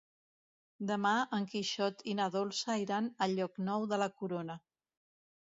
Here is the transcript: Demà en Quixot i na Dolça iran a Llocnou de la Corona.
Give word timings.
Demà 0.91 1.11
en 1.37 1.45
Quixot 1.51 2.01
i 2.13 2.15
na 2.21 2.27
Dolça 2.37 2.79
iran 2.85 3.11
a 3.27 3.29
Llocnou 3.35 3.87
de 3.93 4.01
la 4.07 4.11
Corona. 4.23 4.59